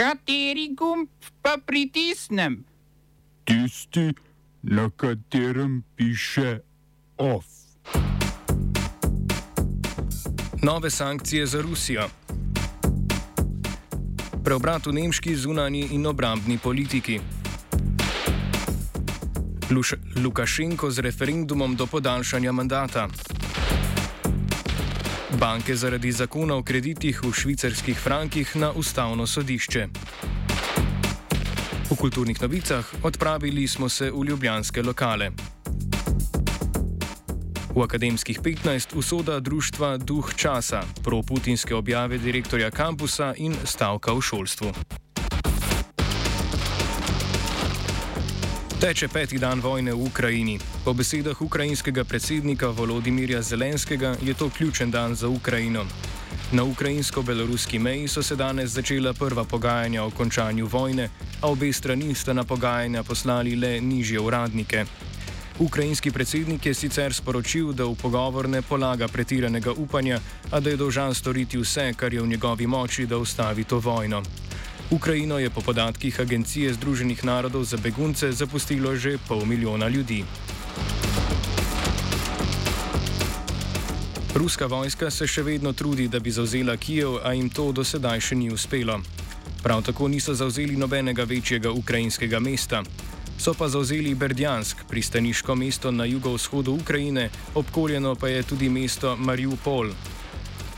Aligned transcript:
Kateri 0.00 0.72
gumb 0.72 1.08
pa 1.42 1.58
pritisnem? 1.66 2.64
Tisti, 3.44 4.14
na 4.62 4.88
katerem 4.96 5.82
piše 5.96 6.60
OF. 7.18 7.44
Nove 10.62 10.90
sankcije 10.90 11.46
za 11.46 11.60
Rusijo. 11.60 12.08
Preobrat 14.44 14.86
v 14.86 14.92
nemški 14.92 15.36
zunanji 15.36 15.88
in 15.92 16.06
obrambni 16.06 16.58
politiki. 16.58 17.20
Luš 19.70 19.94
Lukašenko 20.16 20.90
z 20.90 20.98
referendumom 20.98 21.76
do 21.76 21.86
podaljšanja 21.86 22.52
mandata. 22.52 23.08
Banke 25.40 25.72
zaradi 25.76 26.12
zakona 26.12 26.54
o 26.56 26.62
kreditih 26.62 27.22
v 27.24 27.32
švicarskih 27.32 27.96
frankih 27.96 28.56
na 28.60 28.72
ustavno 28.76 29.24
sodišče. 29.26 29.86
V 31.90 31.96
kulturnih 31.96 32.42
novicah 32.42 32.84
odpravili 33.02 33.68
smo 33.68 33.88
se 33.88 34.10
v 34.10 34.24
ljubljanske 34.28 34.82
lokale. 34.82 35.30
V 37.74 37.82
akademskih 37.82 38.40
15 38.40 38.92
usoda 38.96 39.40
društva 39.40 39.96
Duh 39.96 40.34
časa, 40.36 40.82
pro-putinske 41.04 41.74
objave 41.74 42.18
direktorja 42.18 42.70
kampusa 42.70 43.32
in 43.36 43.56
stavka 43.64 44.12
v 44.12 44.20
šolstvu. 44.20 44.72
Teče 48.80 49.08
peti 49.12 49.36
dan 49.36 49.60
vojne 49.60 49.92
v 49.92 50.08
Ukrajini. 50.08 50.56
Po 50.84 50.96
besedah 50.96 51.36
ukrajinskega 51.36 52.00
predsednika 52.04 52.72
Volodimirja 52.72 53.42
Zelenskega 53.42 54.16
je 54.24 54.32
to 54.34 54.48
ključen 54.48 54.90
dan 54.90 55.14
za 55.14 55.28
Ukrajino. 55.28 55.84
Na 56.52 56.64
ukrajinsko-beloruski 56.64 57.78
meji 57.78 58.08
so 58.08 58.22
se 58.22 58.36
danes 58.36 58.70
začela 58.70 59.12
prva 59.12 59.44
pogajanja 59.44 60.04
o 60.04 60.10
končanju 60.10 60.66
vojne, 60.66 61.10
a 61.42 61.46
obe 61.52 61.72
strani 61.72 62.14
sta 62.14 62.32
na 62.32 62.44
pogajanja 62.44 63.02
poslali 63.02 63.56
le 63.56 63.80
nižje 63.80 64.20
uradnike. 64.20 64.84
Ukrajinski 65.58 66.10
predsednik 66.10 66.66
je 66.66 66.74
sicer 66.74 67.12
sporočil, 67.12 67.72
da 67.72 67.84
v 67.84 67.94
pogovor 68.00 68.48
ne 68.48 68.62
polaga 68.62 69.08
pretiranega 69.08 69.72
upanja, 69.76 70.20
a 70.50 70.60
da 70.60 70.70
je 70.70 70.76
dolžan 70.76 71.14
storiti 71.14 71.60
vse, 71.60 71.92
kar 71.96 72.14
je 72.14 72.22
v 72.22 72.26
njegovi 72.26 72.66
moči, 72.66 73.06
da 73.06 73.18
ustavi 73.18 73.64
to 73.64 73.78
vojno. 73.78 74.22
Ukrajino 74.90 75.38
je 75.38 75.50
po 75.50 75.60
podatkih 75.60 76.20
Agencije 76.20 76.74
Združenih 76.74 77.24
narodov 77.24 77.62
za 77.64 77.78
begunce 77.78 78.32
zapustilo 78.32 78.96
že 78.98 79.22
pol 79.28 79.46
milijona 79.46 79.88
ljudi. 79.88 80.24
Ruska 84.34 84.66
vojska 84.66 85.10
se 85.10 85.26
še 85.26 85.42
vedno 85.42 85.72
trudi, 85.72 86.08
da 86.08 86.18
bi 86.18 86.30
zauzela 86.30 86.76
Kijev, 86.76 87.22
a 87.22 87.32
jim 87.32 87.50
to 87.50 87.70
do 87.72 87.84
sedaj 87.84 88.20
še 88.20 88.34
ni 88.34 88.50
uspelo. 88.50 88.98
Prav 89.62 89.82
tako 89.86 90.08
niso 90.08 90.34
zauzeli 90.34 90.76
nobenega 90.76 91.22
večjega 91.22 91.70
ukrajinskega 91.70 92.40
mesta. 92.40 92.82
So 93.38 93.54
pa 93.54 93.68
zauzeli 93.68 94.14
Berdjansk, 94.14 94.84
pristaniško 94.88 95.54
mesto 95.54 95.90
na 95.90 96.04
jugovzhodu 96.04 96.74
Ukrajine, 96.74 97.30
obkoljeno 97.54 98.14
pa 98.14 98.28
je 98.28 98.42
tudi 98.42 98.68
mesto 98.68 99.16
Mariupol, 99.16 99.94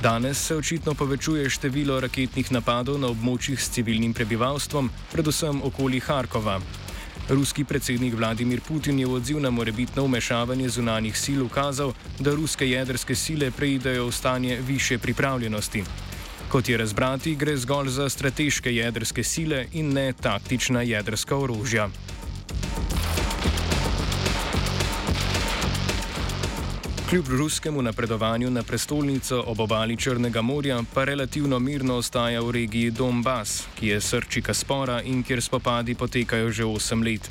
Danes 0.02 0.38
se 0.46 0.56
očitno 0.56 0.94
povečuje 0.94 1.50
število 1.50 2.00
raketnih 2.02 2.48
napadov 2.50 2.96
na 2.98 3.06
območjih 3.06 3.60
s 3.62 3.70
civilnim 3.70 4.10
prebivalstvom, 4.10 4.88
predvsem 5.12 5.60
okoli 5.62 6.00
Harkova. 6.02 6.56
Ruski 7.28 7.62
predsednik 7.64 8.16
Vladimir 8.18 8.60
Putin 8.66 8.98
je 8.98 9.06
v 9.06 9.14
odziv 9.20 9.38
na 9.38 9.50
morebitno 9.54 10.02
umešavanje 10.02 10.68
zunanjih 10.68 11.14
sil 11.22 11.44
ukazal, 11.46 11.94
da 12.18 12.34
ruske 12.34 12.66
jedrske 12.66 13.14
sile 13.14 13.52
preidejo 13.54 14.08
v 14.08 14.12
stanje 14.12 14.58
više 14.66 14.98
pripravljenosti. 14.98 15.84
Kot 16.48 16.68
je 16.68 16.76
razbrati, 16.82 17.36
gre 17.38 17.54
zgolj 17.56 17.94
za 17.94 18.08
strateške 18.08 18.74
jedrske 18.74 19.22
sile 19.22 19.66
in 19.72 19.92
ne 19.94 20.12
taktična 20.12 20.82
jedrska 20.82 21.36
orožja. 21.36 21.88
Kljub 27.12 27.28
ruskemu 27.28 27.82
napredovanju 27.82 28.50
na 28.50 28.62
prestolnico 28.62 29.44
ob 29.46 29.60
obali 29.60 29.96
Črnega 29.96 30.42
morja, 30.42 30.82
pa 30.94 31.04
relativno 31.04 31.58
mirno 31.58 31.96
ostaja 31.96 32.40
v 32.40 32.50
regiji 32.50 32.90
Donbass, 32.90 33.66
ki 33.76 33.86
je 33.86 34.00
srčika 34.00 34.54
spora 34.54 35.02
in 35.02 35.20
kjer 35.22 35.42
spopadi 35.42 35.94
potekajo 35.94 36.50
že 36.50 36.64
8 36.64 37.04
let. 37.04 37.28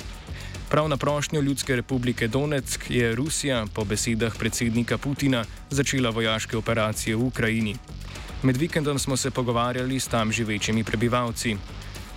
Prav 0.70 0.88
na 0.88 0.96
prošnjo 0.96 1.40
Ljudske 1.40 1.76
republike 1.76 2.28
Donetsk 2.28 2.90
je 2.90 3.14
Rusija, 3.14 3.66
po 3.74 3.84
besedah 3.84 4.36
predsednika 4.38 4.98
Putina, 4.98 5.44
začela 5.70 6.10
vojaške 6.10 6.56
operacije 6.56 7.16
v 7.16 7.26
Ukrajini. 7.26 7.76
Med 8.42 8.56
vikendom 8.56 8.98
smo 8.98 9.16
se 9.16 9.30
pogovarjali 9.30 10.00
s 10.00 10.06
tam 10.06 10.32
živečimi 10.32 10.84
prebivalci. 10.84 11.56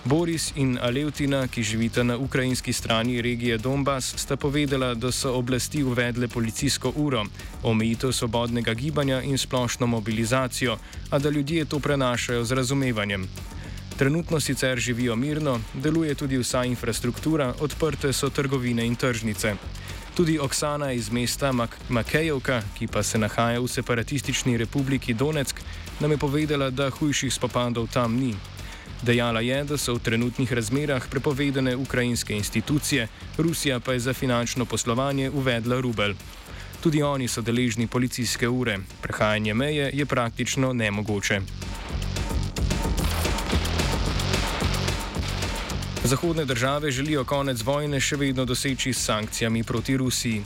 Boris 0.05 0.51
in 0.55 0.77
Alevtina, 0.81 1.47
ki 1.47 1.63
živita 1.63 2.03
na 2.03 2.17
ukrajinski 2.17 2.73
strani 2.73 3.21
regije 3.21 3.57
Donbass, 3.57 4.13
sta 4.17 4.35
povedala, 4.37 4.93
da 4.93 5.11
so 5.11 5.33
oblasti 5.33 5.83
uvedle 5.83 6.27
policijsko 6.27 6.93
uro, 6.95 7.23
omejitev 7.63 8.11
svobodnega 8.11 8.73
gibanja 8.73 9.21
in 9.21 9.37
splošno 9.37 9.87
mobilizacijo, 9.87 10.77
a 11.09 11.19
da 11.19 11.29
ljudje 11.29 11.65
to 11.65 11.79
prenašajo 11.79 12.43
z 12.43 12.51
razumevanjem. 12.51 13.27
Trenutno 13.97 14.39
sicer 14.39 14.79
živijo 14.79 15.15
mirno, 15.15 15.59
deluje 15.73 16.15
tudi 16.15 16.37
vsa 16.37 16.63
infrastruktura, 16.65 17.53
odprte 17.59 18.13
so 18.13 18.29
trgovine 18.29 18.85
in 18.85 18.95
tržnice. 18.95 19.55
Tudi 20.15 20.39
Oksana 20.39 20.91
iz 20.91 21.11
mesta 21.11 21.51
Mak 21.51 21.77
Makejevka, 21.89 22.61
ki 22.77 22.87
pa 22.87 23.03
se 23.03 23.17
nahaja 23.17 23.59
v 23.59 23.67
separatistični 23.67 24.57
republiki 24.57 25.13
Donetsk, 25.13 25.61
nam 25.99 26.11
je 26.11 26.17
povedala, 26.17 26.69
da 26.69 26.89
hujših 26.89 27.33
spopadov 27.33 27.87
tam 27.87 28.15
ni. 28.15 28.35
Dejala 29.05 29.41
je, 29.41 29.63
da 29.63 29.77
so 29.77 29.93
v 29.93 30.01
trenutnih 30.01 30.49
razmerah 30.53 31.03
prepovedane 31.09 31.75
ukrajinske 31.77 32.33
institucije, 32.33 33.07
Rusija 33.37 33.79
pa 33.79 33.93
je 33.93 33.99
za 33.99 34.13
finančno 34.13 34.65
poslovanje 34.65 35.29
uvedla 35.29 35.77
rubel. 35.81 36.13
Tudi 36.81 37.03
oni 37.03 37.27
so 37.27 37.41
deležni 37.41 37.87
policijske 37.87 38.49
ure, 38.49 38.79
prehajanje 39.01 39.53
meje 39.53 39.91
je 39.93 40.05
praktično 40.05 40.73
nemogoče. 40.73 41.41
Zahodne 46.03 46.45
države 46.45 46.91
želijo 46.91 47.25
konec 47.25 47.61
vojne 47.61 47.99
še 48.01 48.15
vedno 48.15 48.45
doseči 48.45 48.93
s 48.93 49.05
sankcijami 49.05 49.63
proti 49.63 49.97
Rusiji. 49.97 50.43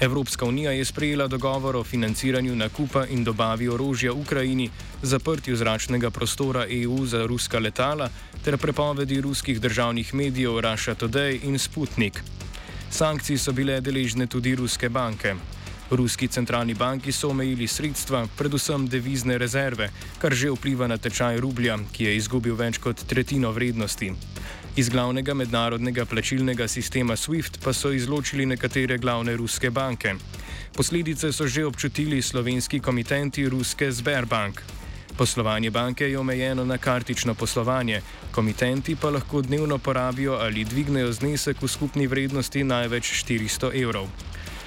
Evropska 0.00 0.44
unija 0.44 0.70
je 0.72 0.84
sprejela 0.84 1.26
dogovor 1.28 1.76
o 1.76 1.84
financiranju 1.84 2.56
nakupa 2.56 3.06
in 3.06 3.24
dobavi 3.24 3.68
orožja 3.68 4.12
Ukrajini, 4.12 4.70
zaprtju 5.02 5.56
zračnega 5.56 6.10
prostora 6.10 6.66
EU 6.70 7.06
za 7.06 7.26
ruska 7.26 7.58
letala 7.58 8.08
ter 8.44 8.56
prepovedi 8.56 9.20
ruskih 9.20 9.60
državnih 9.60 10.14
medijev 10.14 10.60
Russia 10.60 10.94
Today 10.94 11.40
in 11.42 11.58
Sputnik. 11.58 12.22
Sankcij 12.90 13.38
so 13.38 13.52
bile 13.52 13.80
deležne 13.80 14.26
tudi 14.26 14.54
ruske 14.56 14.88
banke. 14.88 15.34
Ruski 15.90 16.28
centralni 16.28 16.74
banki 16.74 17.12
so 17.12 17.28
omejili 17.28 17.66
sredstva, 17.66 18.26
predvsem 18.38 18.88
devizne 18.88 19.38
rezerve, 19.38 19.90
kar 20.18 20.34
že 20.34 20.50
vpliva 20.50 20.86
na 20.86 20.96
tečaj 20.96 21.40
rublja, 21.40 21.78
ki 21.92 22.04
je 22.04 22.16
izgubil 22.16 22.54
več 22.54 22.78
kot 22.78 23.04
tretjino 23.06 23.52
vrednosti. 23.52 24.14
Iz 24.80 24.88
glavnega 24.88 25.34
mednarodnega 25.34 26.04
plačilnega 26.08 26.64
sistema 26.68 27.16
SWIFT 27.16 27.58
pa 27.64 27.72
so 27.76 27.90
izločili 27.92 28.46
nekatere 28.46 28.96
glavne 28.98 29.34
ruske 29.36 29.70
banke. 29.70 30.14
Posledice 30.76 31.32
so 31.32 31.46
že 31.46 31.64
občutili 31.68 32.22
slovenski 32.22 32.80
komitenti 32.80 33.48
ruske 33.48 33.92
Sberbank. 33.92 34.62
Poslovanje 35.18 35.70
banke 35.70 36.08
je 36.08 36.18
omejeno 36.18 36.64
na 36.64 36.78
kartično 36.78 37.34
poslovanje, 37.34 38.00
komitenti 38.30 38.96
pa 38.96 39.10
lahko 39.10 39.42
dnevno 39.42 39.78
porabijo 39.78 40.38
ali 40.40 40.64
dvignejo 40.64 41.12
znesek 41.12 41.62
v 41.62 41.68
skupni 41.68 42.06
vrednosti 42.06 42.64
največ 42.64 43.12
400 43.24 43.82
evrov. 43.82 44.08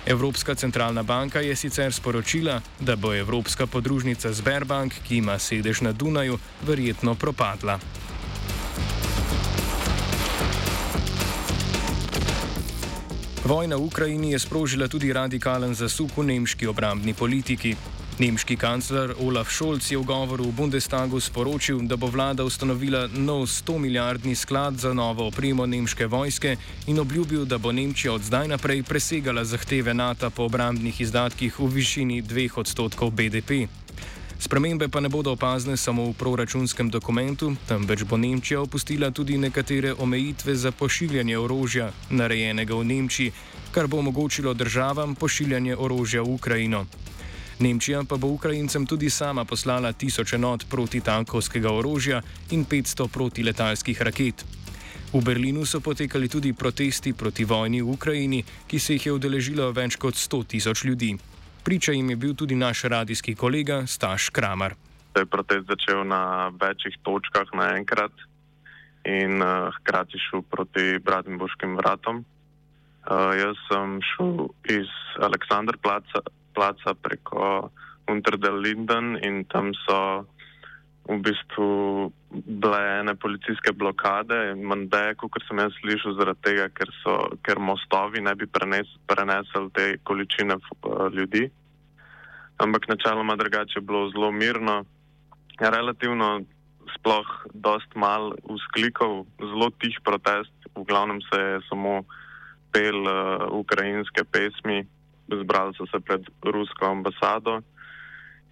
Evropska 0.05 0.55
centralna 0.55 1.03
banka 1.03 1.39
je 1.39 1.55
sicer 1.55 1.93
sporočila, 1.93 2.61
da 2.79 2.95
bo 2.95 3.15
Evropska 3.15 3.67
podružnica 3.67 4.33
Sberbank, 4.33 4.93
ki 5.07 5.17
ima 5.17 5.39
sedež 5.39 5.81
na 5.81 5.91
Dunaju, 5.91 6.37
verjetno 6.67 7.15
propadla. 7.15 7.79
Vojna 13.43 13.75
v 13.75 13.91
Ukrajini 13.91 14.31
je 14.31 14.39
sprožila 14.39 14.87
tudi 14.87 15.11
radikalen 15.11 15.75
zasuk 15.75 16.15
v 16.15 16.23
nemški 16.31 16.63
obrambni 16.63 17.11
politiki. 17.11 17.75
Nemški 18.15 18.55
kancler 18.55 19.11
Olaf 19.19 19.51
Scholz 19.51 19.91
je 19.91 19.99
v 19.99 20.07
govoru 20.07 20.47
v 20.47 20.55
Bundestagu 20.55 21.19
sporočil, 21.19 21.83
da 21.83 21.99
bo 21.99 22.07
vlada 22.07 22.47
ustanovila 22.47 23.11
nov 23.11 23.51
100-milijardni 23.51 24.31
sklad 24.31 24.79
za 24.79 24.95
novo 24.95 25.27
opremo 25.27 25.67
nemške 25.67 26.07
vojske 26.07 26.55
in 26.87 27.03
obljubil, 27.03 27.43
da 27.43 27.59
bo 27.59 27.75
Nemčija 27.75 28.15
od 28.15 28.23
zdaj 28.23 28.47
naprej 28.47 28.87
presegala 28.87 29.43
zahteve 29.43 29.91
NATO 29.91 30.31
po 30.31 30.47
obrambnih 30.47 31.01
izdatkih 31.01 31.59
v 31.59 31.67
višini 31.67 32.23
2 32.23 32.47
odstotkov 32.55 33.11
BDP. 33.11 33.82
Spremembe 34.43 34.89
pa 34.91 34.99
ne 34.99 35.07
bodo 35.07 35.31
opazne 35.31 35.77
samo 35.79 36.03
v 36.11 36.19
proračunskem 36.19 36.91
dokumentu, 36.91 37.55
temveč 37.63 38.03
bo 38.03 38.19
Nemčija 38.19 38.59
opustila 38.59 39.07
tudi 39.07 39.37
nekatere 39.39 39.93
omejitve 39.95 40.55
za 40.55 40.71
pošiljanje 40.75 41.37
orožja, 41.39 41.87
narejenega 42.11 42.75
v 42.75 42.83
Nemčiji, 42.83 43.31
kar 43.71 43.87
bo 43.87 44.03
omogočilo 44.03 44.51
državam 44.53 45.15
pošiljanje 45.15 45.79
orožja 45.79 46.27
v 46.27 46.35
Ukrajino. 46.35 46.83
Nemčija 47.63 48.03
pa 48.03 48.19
bo 48.19 48.35
Ukrajincem 48.35 48.83
tudi 48.85 49.09
sama 49.09 49.45
poslala 49.47 49.93
tisoč 49.95 50.35
enot 50.35 50.67
protitankovskega 50.67 51.71
orožja 51.71 52.19
in 52.51 52.65
500 52.67 53.07
protiletalskih 53.07 54.01
raket. 54.01 54.43
V 55.13 55.23
Berlinu 55.23 55.63
so 55.65 55.79
potekali 55.79 56.27
tudi 56.27 56.51
protesti 56.53 57.13
proti 57.13 57.47
vojni 57.47 57.79
v 57.79 57.95
Ukrajini, 57.95 58.43
ki 58.67 58.79
se 58.79 58.99
jih 58.99 59.05
je 59.05 59.13
udeležilo 59.13 59.71
več 59.71 59.95
kot 59.95 60.19
100 60.19 60.43
tisoč 60.51 60.83
ljudi. 60.83 61.15
Priča 61.63 61.91
jim 61.91 62.09
je 62.09 62.15
bil 62.15 62.35
tudi 62.35 62.55
naš 62.55 62.83
radijski 62.83 63.35
kolega 63.35 63.87
Staš 63.87 64.29
Kramer. 64.29 64.73
Se 65.13 65.21
je 65.21 65.25
protest 65.25 65.67
začel 65.67 66.03
na 66.07 66.51
večjih 66.61 66.97
točkah 67.03 67.47
naenkrat 67.53 68.11
in 69.05 69.41
uh, 69.41 69.71
hkrati 69.75 70.19
šel 70.19 70.41
proti 70.41 70.99
Bradenburškim 70.99 71.77
vratom. 71.77 72.25
Uh, 73.07 73.31
jaz 73.39 73.55
sem 73.67 73.99
šel 74.01 74.47
iz 74.75 74.91
Aleksandr 75.19 75.77
placa, 75.77 76.19
placa 76.53 76.93
preko 77.01 77.69
Unterdel 78.11 78.59
Linden 78.59 79.17
in 79.23 79.45
tam 79.45 79.71
so 79.85 80.25
v 81.03 81.17
bistvu 81.19 82.11
bile 82.31 82.79
ene 82.99 83.15
policijske 83.15 83.73
blokade, 83.75 84.55
mandeje, 84.55 85.17
kot 85.19 85.43
sem 85.47 85.59
jaz 85.59 85.75
slišal, 85.81 86.15
zaradi 86.19 86.45
tega, 86.47 86.69
ker, 86.71 86.91
so, 87.03 87.17
ker 87.43 87.59
mostovi 87.59 88.23
ne 88.23 88.31
bi 88.39 88.47
prenes, 88.47 88.87
prenesli 89.07 89.67
te 89.75 89.87
količine 90.07 90.55
uh, 90.55 91.07
ljudi. 91.11 91.49
Ampak 92.63 92.87
načeloma 92.87 93.35
drugače 93.35 93.81
je 93.81 93.85
bilo 93.85 94.07
zelo 94.15 94.31
mirno, 94.31 94.83
relativno 95.59 96.41
sploh 96.95 97.27
dost 97.53 97.91
mal 97.95 98.31
vzklikov, 98.47 99.25
zelo 99.41 99.69
tih 99.83 99.99
protest, 100.05 100.55
v 100.73 100.85
glavnem 100.87 101.19
se 101.27 101.39
je 101.39 101.61
samo 101.67 102.03
pel 102.71 103.03
uh, 103.03 103.51
ukrajinske 103.51 104.23
pesmi, 104.23 104.85
zbrali 105.27 105.75
so 105.75 105.85
se 105.91 105.99
pred 105.99 106.23
rusko 106.47 106.85
ambasado. 106.85 107.59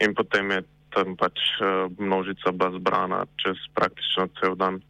In 0.01 0.13
potem 0.17 0.51
je 0.51 0.61
tam 0.91 1.15
pač 1.15 1.39
uh, 1.59 1.87
množica 1.99 2.51
bila 2.51 2.71
zbrana 2.75 3.25
čez 3.39 3.57
praktično 3.73 4.27
cel 4.39 4.55
dan. 4.55 4.81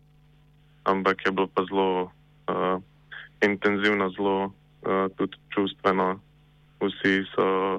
Ampak 0.83 1.25
je 1.25 1.31
bilo 1.31 1.47
pa 1.47 1.61
zelo 1.69 2.09
uh, 2.49 2.77
intenzivno, 3.45 4.09
zelo 4.17 4.37
uh, 4.49 5.07
tudi 5.15 5.37
čustveno. 5.53 6.19
Vsi 6.81 7.21
so, 7.37 7.77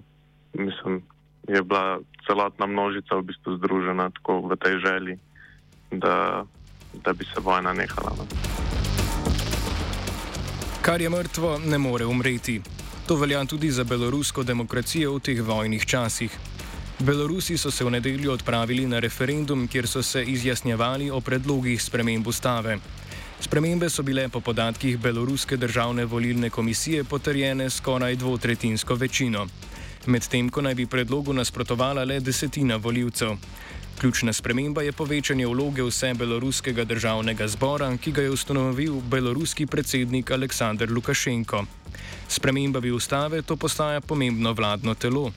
mislim, 0.55 1.03
je 1.49 1.63
bila 1.63 1.99
celotna 2.27 2.67
množica 2.67 3.19
v 3.19 3.35
bistvu 3.35 3.59
združena 3.59 4.11
tako 4.15 4.47
v 4.47 4.57
tej 4.57 4.79
želji, 4.79 5.19
da, 5.91 6.47
da 7.03 7.11
bi 7.13 7.25
se 7.27 7.41
vojna 7.43 7.75
nehala. 7.75 8.15
No. 8.15 8.25
Kar 10.83 11.01
je 11.01 11.11
mrtvo, 11.11 11.59
ne 11.67 11.79
more 11.79 12.07
umreti. 12.07 12.63
To 13.07 13.17
velja 13.17 13.45
tudi 13.45 13.71
za 13.71 13.85
belorusko 13.85 14.43
demokracijo 14.43 15.15
v 15.15 15.21
teh 15.21 15.43
vojnih 15.43 15.87
časih. 15.87 16.52
Belorusi 17.03 17.59
so 17.59 17.71
se 17.71 17.85
v 17.85 17.91
nedeljo 17.91 18.33
odpravili 18.33 18.87
na 18.87 19.01
referendum, 19.01 19.67
kjer 19.69 19.87
so 19.89 20.03
se 20.03 20.23
izjasnjevali 20.23 21.11
o 21.11 21.21
predlogih 21.21 21.83
sprememb 21.83 22.27
ustave. 22.27 22.77
Spremembe 23.41 23.89
so 23.91 24.03
bile 24.03 24.29
po 24.29 24.41
podatkih 24.41 24.99
Beloruske 24.99 25.57
državne 25.57 26.05
volilne 26.05 26.51
komisije 26.51 27.05
potrjene 27.05 27.71
skoraj 27.71 28.17
dvotretinsko 28.17 28.95
večino, 28.95 29.47
medtem 30.07 30.51
ko 30.51 30.63
naj 30.63 30.75
bi 30.75 30.87
predlogu 30.87 31.33
nasprotovala 31.33 32.05
le 32.05 32.21
desetina 32.21 32.77
voljivcev. 32.77 33.35
Ključna 33.99 34.33
sprememba 34.33 34.83
je 34.83 34.93
povečanje 34.93 35.47
vloge 35.47 35.83
vse 35.83 36.15
beloruskega 36.15 36.85
državnega 36.85 37.49
zbora, 37.49 37.97
ki 37.97 38.13
ga 38.13 38.23
je 38.23 38.31
ustanovil 38.31 39.01
beloruski 39.01 39.67
predsednik 39.67 40.31
Aleksandr 40.31 40.93
Lukašenko. 40.93 41.65
Sprememba 42.29 42.81
bi 42.81 42.91
ustave 42.91 43.43
to 43.43 43.57
postaja 43.57 44.01
pomembno 44.01 44.53
vladno 44.53 44.95
telo. 44.95 45.33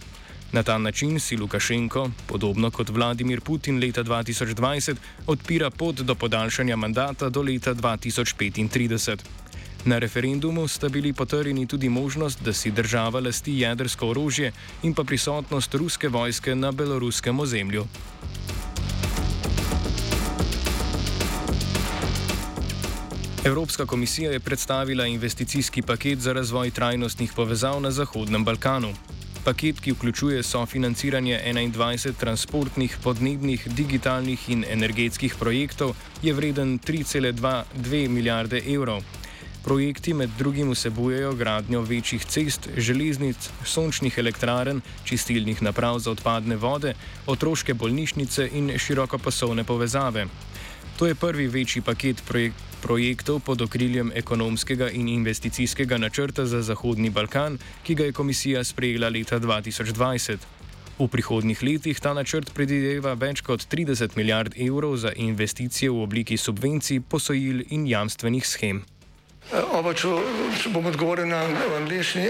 Na 0.55 0.63
ta 0.63 0.77
način 0.77 1.19
si 1.19 1.37
Lukašenko, 1.37 2.09
podobno 2.27 2.71
kot 2.71 2.89
Vladimir 2.89 3.41
Putin 3.41 3.79
leta 3.79 4.03
2020, 4.03 4.95
odpira 5.27 5.69
pot 5.69 5.95
do 5.95 6.15
podaljšanja 6.15 6.75
mandata 6.75 7.29
do 7.29 7.41
leta 7.41 7.73
2035. 7.73 9.17
Na 9.85 9.99
referendumu 9.99 10.67
sta 10.67 10.89
bili 10.89 11.13
potrjeni 11.13 11.67
tudi 11.67 11.89
možnost, 11.89 12.43
da 12.43 12.53
si 12.53 12.71
država 12.71 13.19
lasti 13.19 13.57
jedrsko 13.59 14.07
orožje 14.09 14.51
in 14.83 14.93
pa 14.93 15.03
prisotnost 15.03 15.73
ruske 15.73 16.07
vojske 16.07 16.55
na 16.55 16.71
beloruskem 16.71 17.39
ozemlju. 17.39 17.85
Evropska 23.43 23.85
komisija 23.85 24.31
je 24.31 24.39
predstavila 24.39 25.05
investicijski 25.05 25.81
paket 25.81 26.19
za 26.19 26.33
razvoj 26.33 26.71
trajnostnih 26.71 27.33
povezav 27.35 27.81
na 27.81 27.91
Zahodnem 27.91 28.45
Balkanu. 28.45 28.93
Paket, 29.45 29.77
ki 29.79 29.91
vključuje 29.91 30.43
sofinanciranje 30.43 31.41
21 31.45 32.13
transportnih, 32.17 32.97
podnebnih, 33.03 33.67
digitalnih 33.77 34.49
in 34.49 34.65
energetskih 34.69 35.35
projektov, 35.39 35.93
je 36.23 36.33
vreden 36.33 36.79
3,2 36.79 38.07
milijarde 38.09 38.63
evrov. 38.73 39.03
Projekti 39.63 40.13
med 40.13 40.29
drugim 40.37 40.71
vsebujejo 40.71 41.35
gradnjo 41.35 41.81
večjih 41.81 42.25
cest, 42.25 42.69
železnic, 42.77 43.49
sončnih 43.65 44.17
elektrarn, 44.17 44.81
čistilnih 45.03 45.61
naprav 45.61 45.99
za 45.99 46.11
odpadne 46.11 46.55
vode, 46.55 46.95
otroške 47.25 47.73
bolnišnice 47.73 48.49
in 48.53 48.73
širokopasovne 48.77 49.63
povezave. 49.63 50.25
To 50.97 51.05
je 51.05 51.15
prvi 51.15 51.47
večji 51.47 51.81
paket 51.81 52.23
projek 52.27 52.53
projektov 52.85 53.39
pod 53.41 53.61
okriljem 53.65 54.11
ekonomskega 54.13 54.91
in 54.93 55.07
investicijskega 55.09 55.97
načrta 55.97 56.45
za 56.45 56.61
Zahodni 56.61 57.09
Balkan, 57.09 57.57
ki 57.83 57.95
ga 57.95 58.05
je 58.05 58.13
komisija 58.13 58.63
sprejela 58.63 59.09
leta 59.09 59.39
2020. 59.39 60.37
V 60.99 61.07
prihodnih 61.11 61.63
letih 61.63 61.99
ta 61.99 62.13
načrt 62.13 62.53
predvideva 62.53 63.15
več 63.17 63.41
kot 63.41 63.65
30 63.73 64.13
milijard 64.15 64.53
evrov 64.55 64.97
za 65.01 65.11
investicije 65.11 65.89
v 65.89 66.03
obliki 66.05 66.37
subvencij, 66.37 67.01
posojil 67.09 67.65
in 67.73 67.87
jamstvenih 67.89 68.45
schem. 68.45 68.85
Oba, 69.73 69.91
če, 69.93 70.13
če 70.61 70.69
bom 70.73 70.85
odgovoril 70.89 71.27
na 71.29 71.41
angliški. 71.81 72.29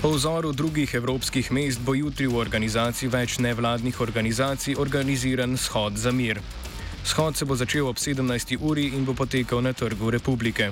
Po 0.00 0.08
vzoru 0.08 0.52
drugih 0.52 0.94
evropskih 0.94 1.52
mest 1.52 1.80
bo 1.84 1.92
jutri 1.92 2.24
v 2.26 2.38
organizaciji 2.40 3.10
več 3.12 3.34
nevladnih 3.44 3.98
organizacij 4.00 4.78
organiziran 4.80 5.58
shod 5.60 5.98
za 6.00 6.08
mir. 6.10 6.40
Shod 7.04 7.36
se 7.36 7.44
bo 7.44 7.52
začel 7.52 7.84
ob 7.84 8.00
17. 8.00 8.56
uri 8.60 8.86
in 8.96 9.04
bo 9.04 9.12
potekal 9.12 9.60
na 9.60 9.74
Trgu 9.76 10.08
Republike. 10.10 10.70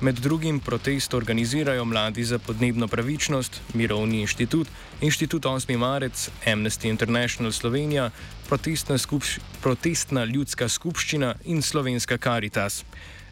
Med 0.00 0.20
drugim 0.20 0.60
protest 0.60 1.14
organizirajo 1.14 1.84
Mladi 1.84 2.24
za 2.24 2.38
podnebno 2.38 2.88
pravičnost, 2.88 3.60
Mirovni 3.74 4.20
inštitut, 4.20 4.68
Inštitut 5.00 5.48
8. 5.48 5.76
marec, 5.76 6.28
Amnesty 6.44 6.92
International 6.92 7.52
Slovenija, 7.52 8.10
protestna, 8.48 8.98
skupš, 8.98 9.38
protestna 9.62 10.24
ljudska 10.24 10.68
skupščina 10.68 11.34
in 11.44 11.62
Slovenska 11.62 12.18
Caritas. 12.18 12.84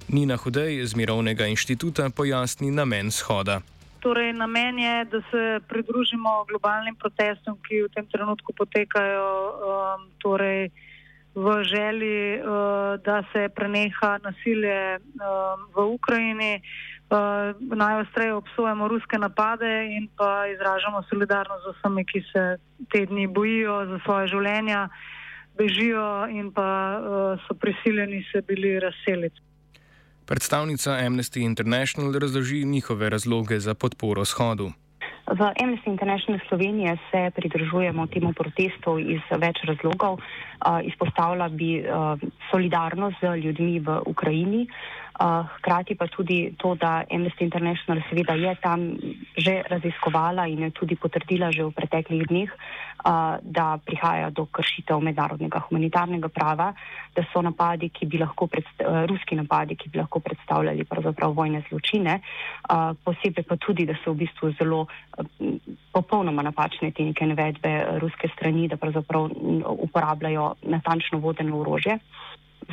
Nina 0.08 0.36
Hudej 0.36 0.86
z 0.86 0.96
Mirovnega 0.96 1.46
inštituta 1.52 2.08
pojasni 2.10 2.70
namen 2.70 3.12
shoda. 3.12 3.60
Torej, 4.04 4.32
namen 4.36 4.78
je, 4.78 5.04
da 5.04 5.20
se 5.30 5.60
pridružimo 5.68 6.44
globalnim 6.48 6.96
protestom, 6.96 7.56
ki 7.64 7.86
v 7.86 7.92
tem 7.94 8.04
trenutku 8.12 8.52
potekajo 8.52 9.28
um, 9.48 10.02
torej 10.20 10.68
v 11.32 11.46
želji, 11.64 12.36
uh, 12.36 13.00
da 13.00 13.24
se 13.32 13.48
preneha 13.48 14.20
nasilje 14.20 15.00
um, 15.00 15.64
v 15.72 15.76
Ukrajini. 15.96 16.60
Uh, 16.60 17.56
Najostreje 17.56 18.34
obsojamo 18.34 18.88
ruske 18.88 19.18
napade 19.18 19.72
in 19.96 20.08
pa 20.16 20.52
izražamo 20.52 21.02
solidarnost 21.08 21.64
z 21.64 21.72
vsemi, 21.72 22.04
ki 22.04 22.20
se 22.28 22.44
te 22.92 23.06
dni 23.08 23.24
bojijo 23.26 23.86
za 23.86 23.98
svoje 24.04 24.28
življenja, 24.36 24.88
bežijo 25.56 26.28
in 26.28 26.52
pa 26.52 26.68
uh, 27.00 27.40
so 27.48 27.56
prisiljeni 27.56 28.20
se 28.32 28.44
bili 28.44 28.76
razseliti. 28.84 29.43
Predstavnica 30.26 30.90
Amnesty 30.90 31.40
International 31.44 32.12
razloži 32.12 32.64
njihove 32.64 33.10
razloge 33.10 33.58
za 33.60 33.74
podporo 33.74 34.24
shodu. 34.24 34.72
V 35.26 35.40
Amnesty 35.62 35.88
International 35.88 36.40
Slovenije 36.48 36.96
se 37.10 37.30
pridružujemo 37.36 38.06
temu 38.06 38.32
protestu 38.32 38.98
iz 38.98 39.20
več 39.40 39.56
razlogov. 39.64 40.18
Izpostavila 40.84 41.48
bi 41.48 41.84
solidarnost 42.50 43.16
z 43.20 43.36
ljudmi 43.44 43.80
v 43.80 44.00
Ukrajini, 44.06 44.66
Hkrati 45.14 45.94
pa 45.94 46.06
tudi 46.10 46.54
to, 46.58 46.74
da 46.74 47.04
Amnesty 47.06 47.44
International 47.44 48.02
seveda 48.10 48.34
je 48.34 48.54
tam 48.58 48.98
že 49.38 49.62
raziskovala 49.70 50.46
in 50.50 50.66
je 50.66 50.70
tudi 50.70 50.96
potrdila 50.96 51.54
že 51.54 51.62
v 51.62 51.70
preteklih 51.70 52.26
dneh, 52.26 52.50
da 53.42 53.78
prihaja 53.78 54.30
do 54.30 54.46
kršitev 54.50 54.98
mednarodnega 54.98 55.60
humanitarnega 55.68 56.28
prava, 56.28 56.74
da 57.14 57.22
so 57.30 57.42
napadi, 57.42 57.92
ki 57.94 58.06
bi 58.06 58.18
lahko, 58.18 58.48
ruski 59.06 59.36
napadi, 59.36 59.76
ki 59.76 59.88
bi 59.92 59.98
lahko 60.02 60.18
predstavljali 60.18 60.84
pravzaprav 60.84 61.30
vojne 61.30 61.62
zločine, 61.68 62.18
posebej 63.04 63.44
pa 63.46 63.56
tudi, 63.56 63.86
da 63.86 63.94
so 64.02 64.16
v 64.16 64.24
bistvu 64.24 64.50
zelo 64.58 64.86
popolnoma 65.92 66.42
napačne 66.42 66.90
te 66.90 67.04
neke 67.04 67.26
navedbe 67.26 68.00
ruske 68.02 68.32
strani, 68.34 68.66
da 68.68 68.76
pravzaprav 68.76 69.30
uporabljajo 69.78 70.54
natančno 70.62 71.22
vodeno 71.22 71.60
orožje 71.60 72.00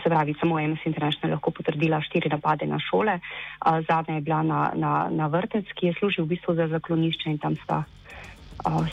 se 0.04 0.10
pravi, 0.10 0.36
samo 0.40 0.60
MS 0.60 0.86
International 0.86 1.36
lahko 1.36 1.52
potrdila 1.52 2.02
štiri 2.02 2.30
napade 2.30 2.66
na 2.66 2.80
šole. 2.80 3.20
Zadnja 3.88 4.16
je 4.16 4.22
bila 4.22 4.44
na, 4.44 4.72
na, 4.76 5.10
na 5.12 5.28
vrtec, 5.28 5.66
ki 5.76 5.92
je 5.92 5.98
služil 6.00 6.26
v 6.26 6.36
bistvu 6.36 6.56
za 6.56 6.68
zaklonišče 6.68 7.30
in 7.30 7.38
tam 7.38 7.56
sta, 7.64 7.84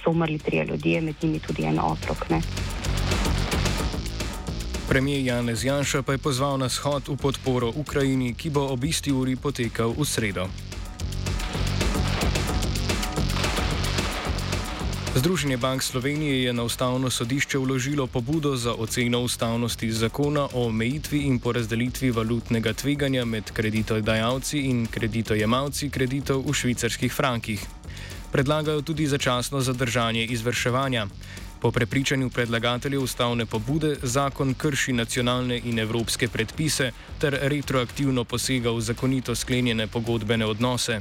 so 0.03 0.11
umrli 0.11 0.39
trije 0.39 0.65
ljudje, 0.65 1.01
med 1.01 1.15
njimi 1.23 1.41
tudi 1.41 1.65
en 1.65 1.79
otrok. 1.79 2.31
Ne. 2.31 2.41
Premijer 4.89 5.21
Janez 5.25 5.65
Janša 5.65 6.03
pa 6.03 6.13
je 6.13 6.19
pozval 6.19 6.59
na 6.59 6.69
shod 6.69 7.09
v 7.09 7.17
podporo 7.17 7.69
Ukrajini, 7.77 8.35
ki 8.35 8.51
bo 8.51 8.73
ob 8.73 8.85
isti 8.85 9.13
uri 9.13 9.37
potekal 9.37 9.93
v 9.93 10.05
sredo. 10.05 10.49
Združenje 15.19 15.57
bank 15.57 15.83
Slovenije 15.83 16.43
je 16.43 16.53
na 16.53 16.63
ustavno 16.63 17.11
sodišče 17.11 17.59
vložilo 17.59 18.07
pobudo 18.07 18.57
za 18.57 18.73
oceno 18.73 19.21
ustavnosti 19.21 19.93
zakona 19.93 20.45
o 20.55 20.67
omejitvi 20.67 21.19
in 21.19 21.39
porazdelitvi 21.39 22.11
valutnega 22.11 22.73
tveganja 22.73 23.25
med 23.25 23.51
kreditodajalci 23.53 24.59
in 24.59 24.87
kreditojemalci 24.87 25.91
kreditov 25.91 26.45
v 26.47 26.55
švicarskih 26.55 27.13
frankih. 27.13 27.67
Predlagajo 28.33 28.83
tudi 28.83 29.07
začasno 29.07 29.61
zadržanje 29.61 30.25
izvrševanja. 30.25 31.07
Po 31.61 31.71
prepričanju 31.71 32.31
predlagateljev 32.31 33.03
ustavne 33.03 33.47
pobude 33.47 33.97
zakon 34.03 34.55
krši 34.55 34.93
nacionalne 34.93 35.61
in 35.65 35.79
evropske 35.79 36.29
predpise 36.29 36.93
ter 37.19 37.39
retroaktivno 37.43 38.25
posega 38.25 38.71
v 38.71 38.81
zakonito 38.81 39.35
sklenjene 39.35 39.87
pogodbene 39.87 40.47
odnose. 40.47 41.01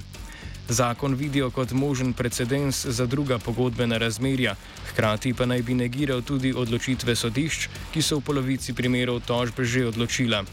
Zakon 0.70 1.16
vidijo 1.16 1.50
kot 1.50 1.72
možen 1.72 2.14
precedens 2.14 2.86
za 2.86 3.06
druga 3.06 3.40
pogodbena 3.40 3.98
razmerja, 3.98 4.56
hkrati 4.92 5.34
pa 5.34 5.46
naj 5.46 5.62
bi 5.62 5.74
negiral 5.74 6.22
tudi 6.22 6.54
odločitve 6.54 7.16
sodišč, 7.16 7.70
ki 7.94 8.02
so 8.02 8.20
v 8.20 8.26
polovici 8.28 8.74
primerov 8.74 9.22
tožbe 9.24 9.64
že 9.64 9.88
odločila. 9.88 10.44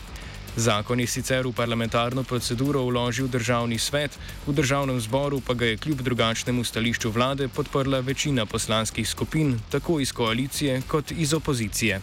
Zakon 0.56 1.00
je 1.00 1.06
sicer 1.06 1.42
v 1.46 1.52
parlamentarno 1.52 2.22
proceduro 2.22 2.86
vložil 2.86 3.26
državni 3.26 3.78
svet, 3.78 4.14
v 4.46 4.54
državnem 4.54 5.00
zboru 5.00 5.42
pa 5.42 5.54
ga 5.54 5.66
je 5.66 5.76
kljub 5.82 6.02
drugačnemu 6.06 6.64
stališču 6.64 7.10
vlade 7.10 7.48
podprla 7.48 7.98
večina 8.00 8.46
poslanskih 8.46 9.08
skupin, 9.08 9.58
tako 9.70 9.98
iz 10.00 10.12
koalicije 10.12 10.82
kot 10.86 11.10
iz 11.10 11.34
opozicije. 11.34 12.00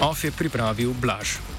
OF 0.00 0.24
je 0.24 0.32
pripravil 0.32 0.92
Blaž. 0.92 1.55